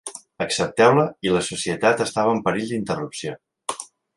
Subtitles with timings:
[0.45, 3.37] Accepteu-la, i la societat estava en perill d'interrupció.